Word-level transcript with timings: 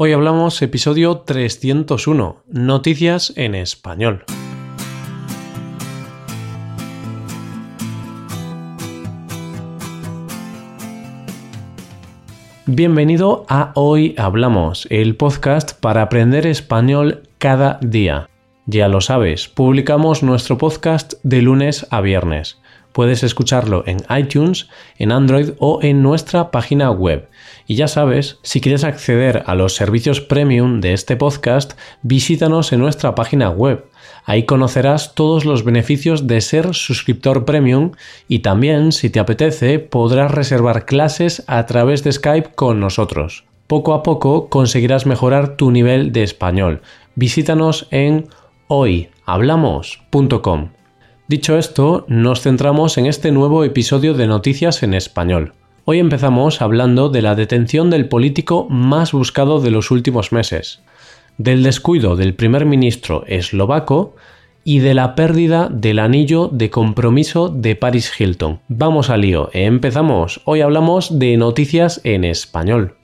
Hoy 0.00 0.12
hablamos 0.12 0.62
episodio 0.62 1.22
301, 1.26 2.44
Noticias 2.46 3.32
en 3.34 3.56
Español. 3.56 4.24
Bienvenido 12.66 13.44
a 13.48 13.72
Hoy 13.74 14.14
Hablamos, 14.16 14.86
el 14.88 15.16
podcast 15.16 15.72
para 15.80 16.02
aprender 16.02 16.46
español 16.46 17.24
cada 17.38 17.80
día. 17.82 18.30
Ya 18.66 18.86
lo 18.86 19.00
sabes, 19.00 19.48
publicamos 19.48 20.22
nuestro 20.22 20.58
podcast 20.58 21.14
de 21.24 21.42
lunes 21.42 21.88
a 21.90 22.00
viernes. 22.00 22.60
Puedes 22.92 23.22
escucharlo 23.22 23.84
en 23.86 23.98
iTunes, 24.10 24.68
en 24.98 25.12
Android 25.12 25.50
o 25.58 25.80
en 25.82 26.02
nuestra 26.02 26.50
página 26.50 26.90
web. 26.90 27.28
Y 27.66 27.76
ya 27.76 27.86
sabes, 27.86 28.38
si 28.42 28.60
quieres 28.60 28.84
acceder 28.84 29.44
a 29.46 29.54
los 29.54 29.74
servicios 29.74 30.20
premium 30.20 30.80
de 30.80 30.94
este 30.94 31.16
podcast, 31.16 31.74
visítanos 32.02 32.72
en 32.72 32.80
nuestra 32.80 33.14
página 33.14 33.50
web. 33.50 33.84
Ahí 34.24 34.44
conocerás 34.44 35.14
todos 35.14 35.44
los 35.44 35.64
beneficios 35.64 36.26
de 36.26 36.40
ser 36.40 36.74
suscriptor 36.74 37.44
premium 37.44 37.92
y 38.26 38.40
también, 38.40 38.90
si 38.92 39.10
te 39.10 39.20
apetece, 39.20 39.78
podrás 39.78 40.30
reservar 40.30 40.86
clases 40.86 41.44
a 41.46 41.66
través 41.66 42.02
de 42.04 42.12
Skype 42.12 42.50
con 42.54 42.80
nosotros. 42.80 43.44
Poco 43.66 43.92
a 43.94 44.02
poco 44.02 44.48
conseguirás 44.48 45.06
mejorar 45.06 45.56
tu 45.56 45.70
nivel 45.70 46.12
de 46.12 46.22
español. 46.22 46.80
Visítanos 47.14 47.86
en 47.90 48.28
hoyhablamos.com. 48.68 50.77
Dicho 51.28 51.58
esto, 51.58 52.06
nos 52.08 52.40
centramos 52.40 52.96
en 52.96 53.04
este 53.04 53.30
nuevo 53.32 53.62
episodio 53.62 54.14
de 54.14 54.26
Noticias 54.26 54.82
en 54.82 54.94
Español. 54.94 55.52
Hoy 55.84 55.98
empezamos 55.98 56.62
hablando 56.62 57.10
de 57.10 57.20
la 57.20 57.34
detención 57.34 57.90
del 57.90 58.08
político 58.08 58.66
más 58.70 59.12
buscado 59.12 59.60
de 59.60 59.70
los 59.70 59.90
últimos 59.90 60.32
meses, 60.32 60.80
del 61.36 61.62
descuido 61.64 62.16
del 62.16 62.32
primer 62.32 62.64
ministro 62.64 63.24
eslovaco 63.26 64.16
y 64.64 64.78
de 64.78 64.94
la 64.94 65.14
pérdida 65.14 65.68
del 65.70 65.98
anillo 65.98 66.48
de 66.48 66.70
compromiso 66.70 67.50
de 67.50 67.76
Paris 67.76 68.10
Hilton. 68.18 68.60
Vamos 68.68 69.10
al 69.10 69.20
lío, 69.20 69.50
empezamos. 69.52 70.40
Hoy 70.46 70.62
hablamos 70.62 71.18
de 71.18 71.36
noticias 71.36 72.00
en 72.04 72.24
español. 72.24 72.94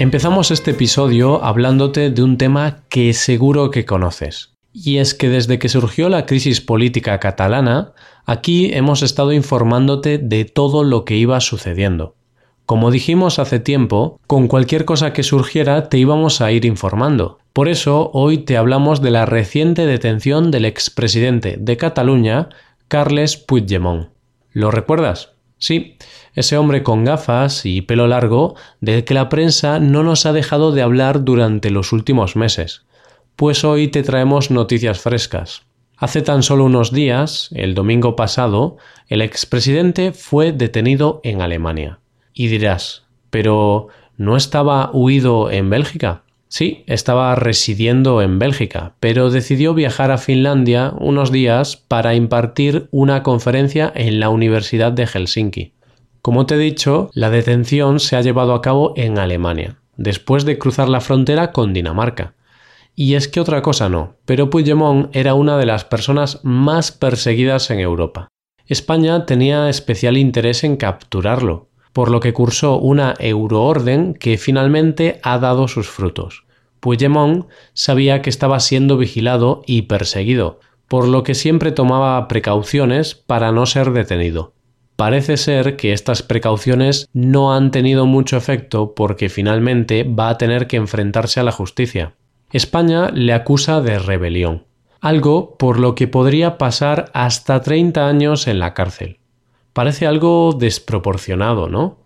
Empezamos 0.00 0.50
este 0.50 0.70
episodio 0.70 1.44
hablándote 1.44 2.08
de 2.08 2.22
un 2.22 2.38
tema 2.38 2.84
que 2.88 3.12
seguro 3.12 3.70
que 3.70 3.84
conoces. 3.84 4.54
Y 4.72 4.96
es 4.96 5.12
que 5.12 5.28
desde 5.28 5.58
que 5.58 5.68
surgió 5.68 6.08
la 6.08 6.24
crisis 6.24 6.62
política 6.62 7.20
catalana, 7.20 7.92
aquí 8.24 8.70
hemos 8.72 9.02
estado 9.02 9.34
informándote 9.34 10.16
de 10.16 10.46
todo 10.46 10.84
lo 10.84 11.04
que 11.04 11.16
iba 11.16 11.38
sucediendo. 11.40 12.16
Como 12.64 12.90
dijimos 12.90 13.38
hace 13.38 13.58
tiempo, 13.58 14.18
con 14.26 14.48
cualquier 14.48 14.86
cosa 14.86 15.12
que 15.12 15.22
surgiera 15.22 15.90
te 15.90 15.98
íbamos 15.98 16.40
a 16.40 16.50
ir 16.50 16.64
informando. 16.64 17.38
Por 17.52 17.68
eso 17.68 18.10
hoy 18.14 18.38
te 18.38 18.56
hablamos 18.56 19.02
de 19.02 19.10
la 19.10 19.26
reciente 19.26 19.84
detención 19.84 20.50
del 20.50 20.64
expresidente 20.64 21.58
de 21.60 21.76
Cataluña, 21.76 22.48
Carles 22.88 23.36
Puigdemont. 23.36 24.08
¿Lo 24.50 24.70
recuerdas? 24.70 25.34
Sí, 25.58 25.98
ese 26.34 26.56
hombre 26.56 26.82
con 26.82 27.04
gafas 27.04 27.66
y 27.66 27.82
pelo 27.82 28.06
largo 28.06 28.54
del 28.80 29.04
que 29.04 29.14
la 29.14 29.28
prensa 29.28 29.80
no 29.80 30.02
nos 30.02 30.26
ha 30.26 30.32
dejado 30.32 30.72
de 30.72 30.82
hablar 30.82 31.24
durante 31.24 31.70
los 31.70 31.92
últimos 31.92 32.36
meses. 32.36 32.82
Pues 33.36 33.64
hoy 33.64 33.88
te 33.88 34.02
traemos 34.02 34.50
noticias 34.50 35.00
frescas. 35.00 35.62
Hace 35.96 36.22
tan 36.22 36.42
solo 36.42 36.64
unos 36.64 36.92
días, 36.92 37.50
el 37.52 37.74
domingo 37.74 38.16
pasado, 38.16 38.78
el 39.08 39.20
expresidente 39.20 40.12
fue 40.12 40.52
detenido 40.52 41.20
en 41.24 41.42
Alemania. 41.42 41.98
Y 42.32 42.48
dirás, 42.48 43.04
pero 43.30 43.88
¿no 44.16 44.36
estaba 44.36 44.90
huido 44.92 45.50
en 45.50 45.68
Bélgica? 45.68 46.22
Sí, 46.48 46.84
estaba 46.86 47.34
residiendo 47.34 48.22
en 48.22 48.38
Bélgica, 48.38 48.94
pero 48.98 49.30
decidió 49.30 49.72
viajar 49.72 50.10
a 50.10 50.18
Finlandia 50.18 50.92
unos 50.98 51.30
días 51.30 51.76
para 51.76 52.14
impartir 52.14 52.88
una 52.90 53.22
conferencia 53.22 53.92
en 53.94 54.18
la 54.18 54.30
Universidad 54.30 54.90
de 54.90 55.06
Helsinki. 55.06 55.74
Como 56.22 56.44
te 56.44 56.56
he 56.56 56.58
dicho, 56.58 57.10
la 57.14 57.30
detención 57.30 57.98
se 57.98 58.14
ha 58.16 58.20
llevado 58.20 58.52
a 58.52 58.60
cabo 58.60 58.92
en 58.96 59.18
Alemania, 59.18 59.76
después 59.96 60.44
de 60.44 60.58
cruzar 60.58 60.88
la 60.90 61.00
frontera 61.00 61.50
con 61.50 61.72
Dinamarca. 61.72 62.34
Y 62.94 63.14
es 63.14 63.26
que 63.26 63.40
otra 63.40 63.62
cosa 63.62 63.88
no, 63.88 64.16
pero 64.26 64.50
Puigdemont 64.50 65.14
era 65.16 65.32
una 65.32 65.56
de 65.56 65.64
las 65.64 65.86
personas 65.86 66.40
más 66.42 66.92
perseguidas 66.92 67.70
en 67.70 67.80
Europa. 67.80 68.28
España 68.66 69.24
tenía 69.24 69.70
especial 69.70 70.18
interés 70.18 70.62
en 70.62 70.76
capturarlo, 70.76 71.68
por 71.94 72.10
lo 72.10 72.20
que 72.20 72.34
cursó 72.34 72.76
una 72.76 73.14
euroorden 73.18 74.12
que 74.12 74.36
finalmente 74.36 75.20
ha 75.22 75.38
dado 75.38 75.68
sus 75.68 75.88
frutos. 75.88 76.44
Puigdemont 76.80 77.46
sabía 77.72 78.20
que 78.20 78.28
estaba 78.28 78.60
siendo 78.60 78.98
vigilado 78.98 79.62
y 79.66 79.82
perseguido, 79.82 80.60
por 80.86 81.08
lo 81.08 81.22
que 81.22 81.34
siempre 81.34 81.72
tomaba 81.72 82.28
precauciones 82.28 83.14
para 83.14 83.52
no 83.52 83.64
ser 83.64 83.92
detenido. 83.92 84.52
Parece 85.00 85.38
ser 85.38 85.76
que 85.76 85.94
estas 85.94 86.22
precauciones 86.22 87.08
no 87.14 87.54
han 87.54 87.70
tenido 87.70 88.04
mucho 88.04 88.36
efecto 88.36 88.94
porque 88.94 89.30
finalmente 89.30 90.04
va 90.04 90.28
a 90.28 90.36
tener 90.36 90.66
que 90.66 90.76
enfrentarse 90.76 91.40
a 91.40 91.42
la 91.42 91.52
justicia. 91.52 92.12
España 92.52 93.08
le 93.08 93.32
acusa 93.32 93.80
de 93.80 93.98
rebelión, 93.98 94.66
algo 95.00 95.56
por 95.56 95.80
lo 95.80 95.94
que 95.94 96.06
podría 96.06 96.58
pasar 96.58 97.10
hasta 97.14 97.62
30 97.62 98.06
años 98.06 98.46
en 98.46 98.58
la 98.58 98.74
cárcel. 98.74 99.20
Parece 99.72 100.06
algo 100.06 100.52
desproporcionado, 100.52 101.70
¿no? 101.70 102.00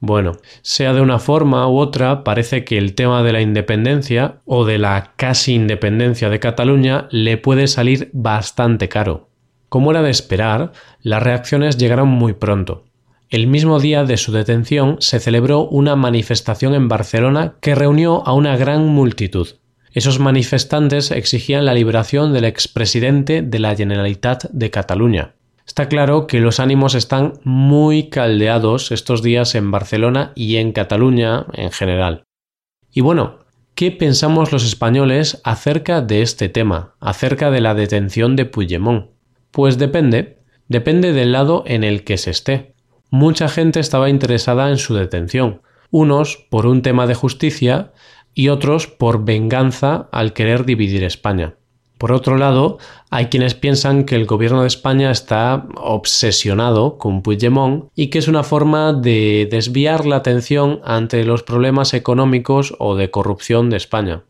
Bueno, 0.00 0.32
sea 0.62 0.92
de 0.92 1.02
una 1.02 1.20
forma 1.20 1.68
u 1.68 1.78
otra, 1.78 2.24
parece 2.24 2.64
que 2.64 2.78
el 2.78 2.96
tema 2.96 3.22
de 3.22 3.32
la 3.32 3.42
independencia 3.42 4.40
o 4.44 4.64
de 4.64 4.78
la 4.78 5.12
casi 5.14 5.54
independencia 5.54 6.30
de 6.30 6.40
Cataluña 6.40 7.06
le 7.12 7.38
puede 7.38 7.68
salir 7.68 8.10
bastante 8.12 8.88
caro. 8.88 9.28
Como 9.74 9.90
era 9.90 10.02
de 10.02 10.10
esperar, 10.10 10.70
las 11.02 11.20
reacciones 11.20 11.78
llegaron 11.78 12.06
muy 12.06 12.34
pronto. 12.34 12.84
El 13.28 13.48
mismo 13.48 13.80
día 13.80 14.04
de 14.04 14.16
su 14.16 14.30
detención 14.30 14.98
se 15.00 15.18
celebró 15.18 15.62
una 15.62 15.96
manifestación 15.96 16.74
en 16.74 16.86
Barcelona 16.86 17.56
que 17.60 17.74
reunió 17.74 18.24
a 18.24 18.34
una 18.34 18.56
gran 18.56 18.86
multitud. 18.86 19.48
Esos 19.92 20.20
manifestantes 20.20 21.10
exigían 21.10 21.64
la 21.64 21.74
liberación 21.74 22.32
del 22.32 22.44
expresidente 22.44 23.42
de 23.42 23.58
la 23.58 23.74
Generalitat 23.74 24.44
de 24.52 24.70
Cataluña. 24.70 25.34
Está 25.66 25.88
claro 25.88 26.28
que 26.28 26.38
los 26.38 26.60
ánimos 26.60 26.94
están 26.94 27.32
muy 27.42 28.10
caldeados 28.10 28.92
estos 28.92 29.24
días 29.24 29.56
en 29.56 29.72
Barcelona 29.72 30.30
y 30.36 30.54
en 30.58 30.70
Cataluña 30.70 31.46
en 31.52 31.72
general. 31.72 32.22
Y 32.92 33.00
bueno, 33.00 33.40
¿qué 33.74 33.90
pensamos 33.90 34.52
los 34.52 34.64
españoles 34.64 35.40
acerca 35.42 36.00
de 36.00 36.22
este 36.22 36.48
tema, 36.48 36.94
acerca 37.00 37.50
de 37.50 37.60
la 37.60 37.74
detención 37.74 38.36
de 38.36 38.44
Puigdemont? 38.44 39.13
Pues 39.54 39.78
depende, 39.78 40.38
depende 40.66 41.12
del 41.12 41.30
lado 41.30 41.62
en 41.68 41.84
el 41.84 42.02
que 42.02 42.18
se 42.18 42.32
esté. 42.32 42.74
Mucha 43.08 43.48
gente 43.48 43.78
estaba 43.78 44.10
interesada 44.10 44.68
en 44.68 44.78
su 44.78 44.96
detención, 44.96 45.62
unos 45.92 46.48
por 46.50 46.66
un 46.66 46.82
tema 46.82 47.06
de 47.06 47.14
justicia 47.14 47.92
y 48.34 48.48
otros 48.48 48.88
por 48.88 49.24
venganza 49.24 50.08
al 50.10 50.32
querer 50.32 50.64
dividir 50.64 51.04
España. 51.04 51.54
Por 51.98 52.10
otro 52.10 52.36
lado, 52.36 52.78
hay 53.10 53.26
quienes 53.26 53.54
piensan 53.54 54.02
que 54.02 54.16
el 54.16 54.26
gobierno 54.26 54.62
de 54.62 54.66
España 54.66 55.12
está 55.12 55.68
obsesionado 55.76 56.98
con 56.98 57.22
Puigdemont 57.22 57.90
y 57.94 58.08
que 58.08 58.18
es 58.18 58.26
una 58.26 58.42
forma 58.42 58.92
de 58.92 59.46
desviar 59.48 60.04
la 60.04 60.16
atención 60.16 60.80
ante 60.82 61.22
los 61.22 61.44
problemas 61.44 61.94
económicos 61.94 62.74
o 62.80 62.96
de 62.96 63.12
corrupción 63.12 63.70
de 63.70 63.76
España. 63.76 64.24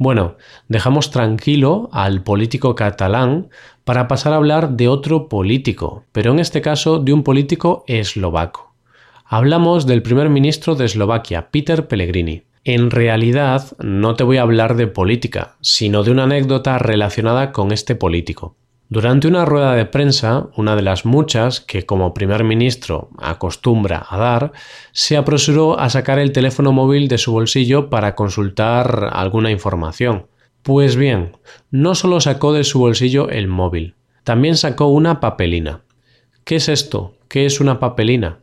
Bueno, 0.00 0.36
dejamos 0.68 1.10
tranquilo 1.10 1.88
al 1.92 2.22
político 2.22 2.76
catalán 2.76 3.50
para 3.82 4.06
pasar 4.06 4.32
a 4.32 4.36
hablar 4.36 4.76
de 4.76 4.86
otro 4.86 5.28
político, 5.28 6.04
pero 6.12 6.30
en 6.30 6.38
este 6.38 6.60
caso 6.60 7.00
de 7.00 7.12
un 7.12 7.24
político 7.24 7.82
eslovaco. 7.88 8.74
Hablamos 9.24 9.86
del 9.86 10.02
primer 10.02 10.28
ministro 10.28 10.76
de 10.76 10.84
Eslovaquia, 10.84 11.50
Peter 11.50 11.88
Pellegrini. 11.88 12.44
En 12.62 12.92
realidad 12.92 13.76
no 13.80 14.14
te 14.14 14.22
voy 14.22 14.36
a 14.36 14.42
hablar 14.42 14.76
de 14.76 14.86
política, 14.86 15.56
sino 15.60 16.04
de 16.04 16.12
una 16.12 16.24
anécdota 16.24 16.78
relacionada 16.78 17.50
con 17.50 17.72
este 17.72 17.96
político. 17.96 18.54
Durante 18.90 19.28
una 19.28 19.44
rueda 19.44 19.74
de 19.74 19.84
prensa, 19.84 20.48
una 20.56 20.74
de 20.74 20.80
las 20.80 21.04
muchas 21.04 21.60
que 21.60 21.84
como 21.84 22.14
primer 22.14 22.42
ministro 22.42 23.10
acostumbra 23.18 24.06
a 24.08 24.16
dar, 24.16 24.52
se 24.92 25.18
apresuró 25.18 25.78
a 25.78 25.90
sacar 25.90 26.18
el 26.18 26.32
teléfono 26.32 26.72
móvil 26.72 27.06
de 27.06 27.18
su 27.18 27.32
bolsillo 27.32 27.90
para 27.90 28.14
consultar 28.14 29.10
alguna 29.12 29.50
información. 29.50 30.28
Pues 30.62 30.96
bien, 30.96 31.36
no 31.70 31.94
solo 31.94 32.18
sacó 32.22 32.54
de 32.54 32.64
su 32.64 32.78
bolsillo 32.78 33.28
el 33.28 33.46
móvil, 33.46 33.94
también 34.24 34.56
sacó 34.56 34.86
una 34.86 35.20
papelina. 35.20 35.82
¿Qué 36.44 36.56
es 36.56 36.70
esto? 36.70 37.14
¿Qué 37.28 37.44
es 37.44 37.60
una 37.60 37.78
papelina? 37.80 38.38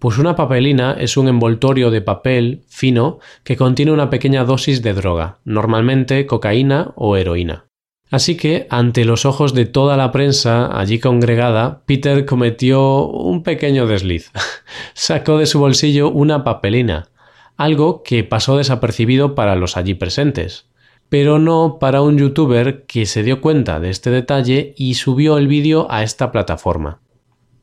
Pues 0.00 0.18
una 0.18 0.34
papelina 0.34 0.96
es 0.98 1.16
un 1.16 1.28
envoltorio 1.28 1.92
de 1.92 2.00
papel 2.00 2.64
fino 2.68 3.20
que 3.44 3.56
contiene 3.56 3.92
una 3.92 4.10
pequeña 4.10 4.42
dosis 4.44 4.82
de 4.82 4.92
droga, 4.92 5.38
normalmente 5.44 6.26
cocaína 6.26 6.90
o 6.96 7.16
heroína. 7.16 7.66
Así 8.14 8.36
que, 8.36 8.68
ante 8.70 9.04
los 9.04 9.26
ojos 9.26 9.54
de 9.54 9.66
toda 9.66 9.96
la 9.96 10.12
prensa 10.12 10.78
allí 10.78 11.00
congregada, 11.00 11.82
Peter 11.84 12.24
cometió 12.24 13.08
un 13.08 13.42
pequeño 13.42 13.88
desliz. 13.88 14.30
Sacó 14.94 15.36
de 15.36 15.46
su 15.46 15.58
bolsillo 15.58 16.12
una 16.12 16.44
papelina, 16.44 17.08
algo 17.56 18.04
que 18.04 18.22
pasó 18.22 18.56
desapercibido 18.56 19.34
para 19.34 19.56
los 19.56 19.76
allí 19.76 19.94
presentes, 19.94 20.68
pero 21.08 21.40
no 21.40 21.78
para 21.80 22.02
un 22.02 22.16
youtuber 22.16 22.84
que 22.86 23.04
se 23.04 23.24
dio 23.24 23.40
cuenta 23.40 23.80
de 23.80 23.90
este 23.90 24.10
detalle 24.10 24.74
y 24.76 24.94
subió 24.94 25.36
el 25.36 25.48
vídeo 25.48 25.88
a 25.90 26.04
esta 26.04 26.30
plataforma. 26.30 27.00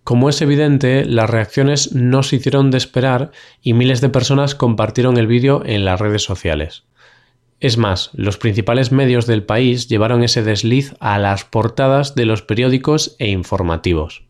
Como 0.03 0.27
es 0.27 0.41
evidente, 0.41 1.05
las 1.05 1.29
reacciones 1.29 1.93
no 1.95 2.23
se 2.23 2.35
hicieron 2.35 2.71
de 2.71 2.77
esperar 2.77 3.31
y 3.61 3.71
miles 3.71 4.01
de 4.01 4.09
personas 4.09 4.53
compartieron 4.53 5.15
el 5.15 5.27
vídeo 5.27 5.63
en 5.65 5.85
las 5.85 6.01
redes 6.01 6.23
sociales. 6.23 6.83
Es 7.61 7.77
más, 7.77 8.09
los 8.13 8.37
principales 8.37 8.91
medios 8.91 9.27
del 9.27 9.43
país 9.43 9.87
llevaron 9.87 10.23
ese 10.23 10.41
desliz 10.41 10.95
a 10.99 11.19
las 11.19 11.45
portadas 11.45 12.15
de 12.15 12.25
los 12.25 12.41
periódicos 12.41 13.15
e 13.19 13.29
informativos. 13.29 14.23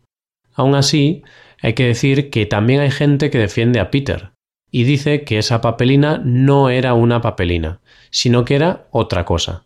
Aún 0.54 0.74
así, 0.74 1.22
hay 1.62 1.72
que 1.72 1.86
decir 1.86 2.28
que 2.28 2.44
también 2.44 2.80
hay 2.80 2.90
gente 2.90 3.30
que 3.30 3.38
defiende 3.38 3.80
a 3.80 3.90
Peter, 3.90 4.32
y 4.70 4.84
dice 4.84 5.24
que 5.24 5.38
esa 5.38 5.62
papelina 5.62 6.20
no 6.22 6.68
era 6.68 6.92
una 6.92 7.22
papelina, 7.22 7.80
sino 8.10 8.44
que 8.44 8.54
era 8.54 8.86
otra 8.90 9.24
cosa. 9.24 9.64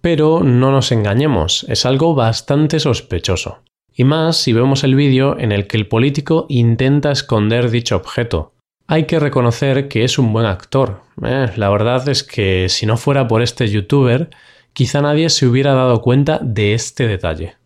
Pero 0.00 0.42
no 0.42 0.72
nos 0.72 0.90
engañemos, 0.90 1.66
es 1.68 1.86
algo 1.86 2.16
bastante 2.16 2.80
sospechoso. 2.80 3.62
Y 3.94 4.02
más 4.02 4.38
si 4.38 4.52
vemos 4.52 4.82
el 4.82 4.96
vídeo 4.96 5.38
en 5.38 5.52
el 5.52 5.68
que 5.68 5.76
el 5.76 5.86
político 5.86 6.46
intenta 6.48 7.12
esconder 7.12 7.70
dicho 7.70 7.94
objeto, 7.94 8.53
hay 8.86 9.04
que 9.04 9.18
reconocer 9.18 9.88
que 9.88 10.04
es 10.04 10.18
un 10.18 10.32
buen 10.32 10.46
actor. 10.46 11.02
Eh, 11.24 11.50
la 11.56 11.70
verdad 11.70 12.08
es 12.08 12.22
que 12.22 12.68
si 12.68 12.86
no 12.86 12.96
fuera 12.96 13.26
por 13.26 13.42
este 13.42 13.68
youtuber, 13.68 14.30
quizá 14.72 15.00
nadie 15.00 15.30
se 15.30 15.46
hubiera 15.46 15.74
dado 15.74 16.02
cuenta 16.02 16.38
de 16.42 16.74
este 16.74 17.06
detalle. 17.06 17.56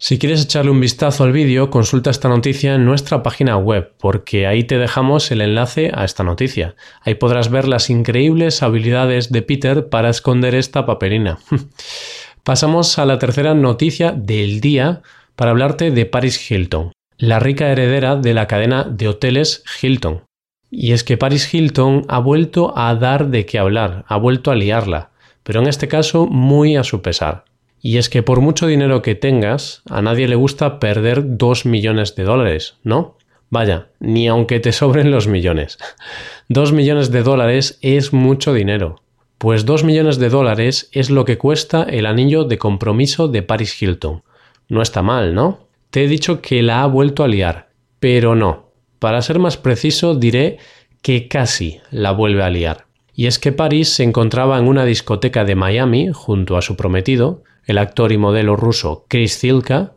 Si 0.00 0.16
quieres 0.20 0.44
echarle 0.44 0.70
un 0.70 0.80
vistazo 0.80 1.24
al 1.24 1.32
vídeo, 1.32 1.70
consulta 1.70 2.10
esta 2.10 2.28
noticia 2.28 2.76
en 2.76 2.84
nuestra 2.84 3.24
página 3.24 3.56
web, 3.56 3.94
porque 3.98 4.46
ahí 4.46 4.62
te 4.62 4.78
dejamos 4.78 5.32
el 5.32 5.40
enlace 5.40 5.90
a 5.92 6.04
esta 6.04 6.22
noticia. 6.22 6.76
Ahí 7.02 7.16
podrás 7.16 7.50
ver 7.50 7.66
las 7.66 7.90
increíbles 7.90 8.62
habilidades 8.62 9.32
de 9.32 9.42
Peter 9.42 9.88
para 9.88 10.10
esconder 10.10 10.54
esta 10.54 10.86
papelina. 10.86 11.38
Pasamos 12.44 12.96
a 13.00 13.06
la 13.06 13.18
tercera 13.18 13.54
noticia 13.54 14.12
del 14.12 14.60
día 14.60 15.02
para 15.34 15.50
hablarte 15.50 15.90
de 15.90 16.06
Paris 16.06 16.48
Hilton, 16.48 16.92
la 17.16 17.40
rica 17.40 17.68
heredera 17.68 18.14
de 18.14 18.34
la 18.34 18.46
cadena 18.46 18.84
de 18.84 19.08
hoteles 19.08 19.64
Hilton. 19.82 20.27
Y 20.70 20.92
es 20.92 21.04
que 21.04 21.16
Paris 21.16 21.52
Hilton 21.52 22.04
ha 22.08 22.18
vuelto 22.18 22.76
a 22.76 22.94
dar 22.94 23.28
de 23.28 23.46
qué 23.46 23.58
hablar, 23.58 24.04
ha 24.06 24.16
vuelto 24.16 24.50
a 24.50 24.54
liarla, 24.54 25.10
pero 25.42 25.60
en 25.60 25.68
este 25.68 25.88
caso 25.88 26.26
muy 26.26 26.76
a 26.76 26.84
su 26.84 27.00
pesar. 27.00 27.44
Y 27.80 27.98
es 27.98 28.08
que 28.08 28.22
por 28.22 28.40
mucho 28.40 28.66
dinero 28.66 29.02
que 29.02 29.14
tengas, 29.14 29.82
a 29.88 30.02
nadie 30.02 30.28
le 30.28 30.34
gusta 30.34 30.80
perder 30.80 31.36
2 31.38 31.64
millones 31.66 32.14
de 32.16 32.24
dólares, 32.24 32.76
¿no? 32.82 33.16
Vaya, 33.50 33.88
ni 33.98 34.28
aunque 34.28 34.60
te 34.60 34.72
sobren 34.72 35.10
los 35.10 35.26
millones. 35.26 35.78
2 36.48 36.72
millones 36.72 37.10
de 37.10 37.22
dólares 37.22 37.78
es 37.80 38.12
mucho 38.12 38.52
dinero. 38.52 39.00
Pues 39.38 39.64
2 39.64 39.84
millones 39.84 40.18
de 40.18 40.28
dólares 40.28 40.88
es 40.92 41.10
lo 41.10 41.24
que 41.24 41.38
cuesta 41.38 41.84
el 41.84 42.06
anillo 42.06 42.44
de 42.44 42.58
compromiso 42.58 43.28
de 43.28 43.42
Paris 43.42 43.80
Hilton. 43.80 44.22
No 44.68 44.82
está 44.82 45.00
mal, 45.00 45.34
¿no? 45.34 45.68
Te 45.90 46.04
he 46.04 46.08
dicho 46.08 46.42
que 46.42 46.62
la 46.62 46.82
ha 46.82 46.86
vuelto 46.86 47.24
a 47.24 47.28
liar, 47.28 47.70
pero 48.00 48.34
no. 48.34 48.67
Para 48.98 49.22
ser 49.22 49.38
más 49.38 49.56
preciso, 49.56 50.14
diré 50.14 50.58
que 51.02 51.28
casi 51.28 51.80
la 51.90 52.12
vuelve 52.12 52.42
a 52.42 52.50
liar. 52.50 52.86
Y 53.14 53.26
es 53.26 53.38
que 53.38 53.52
Paris 53.52 53.88
se 53.88 54.04
encontraba 54.04 54.58
en 54.58 54.68
una 54.68 54.84
discoteca 54.84 55.44
de 55.44 55.54
Miami 55.54 56.10
junto 56.12 56.56
a 56.56 56.62
su 56.62 56.76
prometido, 56.76 57.42
el 57.66 57.78
actor 57.78 58.12
y 58.12 58.18
modelo 58.18 58.56
ruso 58.56 59.04
Chris 59.08 59.38
Zilka, 59.38 59.92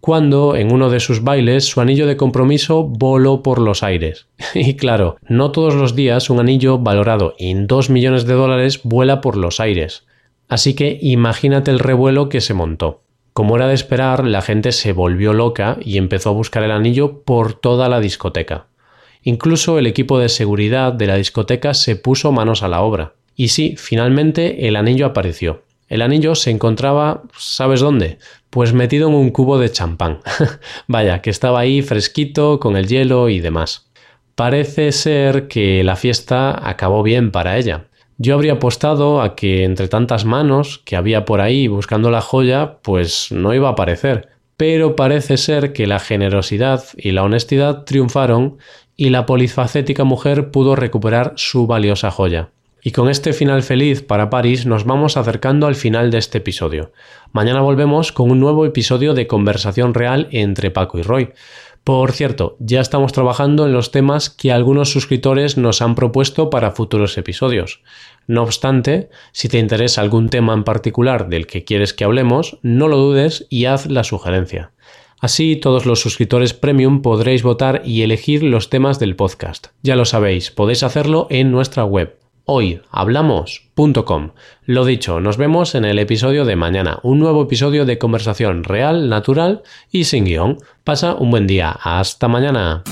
cuando 0.00 0.54
en 0.54 0.72
uno 0.72 0.90
de 0.90 1.00
sus 1.00 1.24
bailes 1.24 1.64
su 1.64 1.80
anillo 1.80 2.06
de 2.06 2.16
compromiso 2.16 2.84
voló 2.84 3.42
por 3.42 3.58
los 3.58 3.82
aires. 3.82 4.28
Y 4.54 4.74
claro, 4.74 5.16
no 5.28 5.50
todos 5.50 5.74
los 5.74 5.94
días 5.94 6.30
un 6.30 6.40
anillo 6.40 6.78
valorado 6.78 7.34
en 7.38 7.66
2 7.66 7.90
millones 7.90 8.24
de 8.26 8.34
dólares 8.34 8.80
vuela 8.84 9.20
por 9.20 9.36
los 9.36 9.60
aires. 9.60 10.06
Así 10.48 10.74
que 10.74 10.98
imagínate 11.02 11.70
el 11.70 11.78
revuelo 11.78 12.28
que 12.28 12.40
se 12.40 12.54
montó. 12.54 13.02
Como 13.38 13.54
era 13.54 13.68
de 13.68 13.74
esperar, 13.74 14.26
la 14.26 14.42
gente 14.42 14.72
se 14.72 14.92
volvió 14.92 15.32
loca 15.32 15.76
y 15.80 15.96
empezó 15.98 16.30
a 16.30 16.32
buscar 16.32 16.64
el 16.64 16.72
anillo 16.72 17.22
por 17.22 17.54
toda 17.54 17.88
la 17.88 18.00
discoteca. 18.00 18.66
Incluso 19.22 19.78
el 19.78 19.86
equipo 19.86 20.18
de 20.18 20.28
seguridad 20.28 20.92
de 20.92 21.06
la 21.06 21.14
discoteca 21.14 21.72
se 21.72 21.94
puso 21.94 22.32
manos 22.32 22.64
a 22.64 22.68
la 22.68 22.80
obra. 22.80 23.14
Y 23.36 23.50
sí, 23.50 23.76
finalmente 23.78 24.66
el 24.66 24.74
anillo 24.74 25.06
apareció. 25.06 25.62
El 25.86 26.02
anillo 26.02 26.34
se 26.34 26.50
encontraba, 26.50 27.22
¿sabes 27.38 27.78
dónde? 27.78 28.18
Pues 28.50 28.72
metido 28.72 29.08
en 29.08 29.14
un 29.14 29.30
cubo 29.30 29.56
de 29.56 29.70
champán. 29.70 30.18
Vaya, 30.88 31.22
que 31.22 31.30
estaba 31.30 31.60
ahí 31.60 31.80
fresquito, 31.80 32.58
con 32.58 32.76
el 32.76 32.88
hielo 32.88 33.28
y 33.28 33.38
demás. 33.38 33.88
Parece 34.34 34.90
ser 34.90 35.46
que 35.46 35.84
la 35.84 35.94
fiesta 35.94 36.68
acabó 36.68 37.04
bien 37.04 37.30
para 37.30 37.56
ella. 37.56 37.84
Yo 38.20 38.34
habría 38.34 38.54
apostado 38.54 39.22
a 39.22 39.36
que 39.36 39.62
entre 39.62 39.86
tantas 39.86 40.24
manos 40.24 40.82
que 40.84 40.96
había 40.96 41.24
por 41.24 41.40
ahí 41.40 41.68
buscando 41.68 42.10
la 42.10 42.20
joya, 42.20 42.78
pues 42.82 43.30
no 43.30 43.54
iba 43.54 43.68
a 43.68 43.72
aparecer. 43.72 44.28
Pero 44.56 44.96
parece 44.96 45.36
ser 45.36 45.72
que 45.72 45.86
la 45.86 46.00
generosidad 46.00 46.82
y 46.96 47.12
la 47.12 47.22
honestidad 47.22 47.84
triunfaron 47.84 48.58
y 48.96 49.10
la 49.10 49.24
polifacética 49.24 50.02
mujer 50.02 50.50
pudo 50.50 50.74
recuperar 50.74 51.34
su 51.36 51.68
valiosa 51.68 52.10
joya. 52.10 52.50
Y 52.82 52.90
con 52.90 53.08
este 53.08 53.32
final 53.32 53.62
feliz 53.62 54.02
para 54.02 54.30
París 54.30 54.66
nos 54.66 54.84
vamos 54.84 55.16
acercando 55.16 55.68
al 55.68 55.76
final 55.76 56.10
de 56.10 56.18
este 56.18 56.38
episodio. 56.38 56.92
Mañana 57.30 57.60
volvemos 57.60 58.10
con 58.10 58.32
un 58.32 58.40
nuevo 58.40 58.66
episodio 58.66 59.14
de 59.14 59.28
conversación 59.28 59.94
real 59.94 60.26
entre 60.32 60.72
Paco 60.72 60.98
y 60.98 61.02
Roy. 61.02 61.30
Por 61.88 62.12
cierto, 62.12 62.58
ya 62.60 62.82
estamos 62.82 63.14
trabajando 63.14 63.64
en 63.64 63.72
los 63.72 63.92
temas 63.92 64.28
que 64.28 64.52
algunos 64.52 64.92
suscriptores 64.92 65.56
nos 65.56 65.80
han 65.80 65.94
propuesto 65.94 66.50
para 66.50 66.72
futuros 66.72 67.16
episodios. 67.16 67.80
No 68.26 68.42
obstante, 68.42 69.08
si 69.32 69.48
te 69.48 69.58
interesa 69.58 70.02
algún 70.02 70.28
tema 70.28 70.52
en 70.52 70.64
particular 70.64 71.30
del 71.30 71.46
que 71.46 71.64
quieres 71.64 71.94
que 71.94 72.04
hablemos, 72.04 72.58
no 72.60 72.88
lo 72.88 72.98
dudes 72.98 73.46
y 73.48 73.64
haz 73.64 73.86
la 73.86 74.04
sugerencia. 74.04 74.72
Así 75.18 75.56
todos 75.56 75.86
los 75.86 76.02
suscriptores 76.02 76.52
premium 76.52 77.00
podréis 77.00 77.42
votar 77.42 77.80
y 77.86 78.02
elegir 78.02 78.42
los 78.42 78.68
temas 78.68 78.98
del 78.98 79.16
podcast. 79.16 79.68
Ya 79.82 79.96
lo 79.96 80.04
sabéis, 80.04 80.50
podéis 80.50 80.82
hacerlo 80.82 81.26
en 81.30 81.50
nuestra 81.50 81.86
web 81.86 82.18
hoyhablamos.com. 82.48 84.30
Lo 84.64 84.84
dicho, 84.86 85.20
nos 85.20 85.36
vemos 85.36 85.74
en 85.74 85.84
el 85.84 85.98
episodio 85.98 86.46
de 86.46 86.56
mañana, 86.56 86.98
un 87.02 87.18
nuevo 87.18 87.42
episodio 87.42 87.84
de 87.84 87.98
conversación 87.98 88.64
real, 88.64 89.10
natural 89.10 89.62
y 89.92 90.04
sin 90.04 90.24
guion. 90.24 90.58
Pasa 90.82 91.14
un 91.14 91.30
buen 91.30 91.46
día. 91.46 91.70
Hasta 91.70 92.26
mañana. 92.26 92.82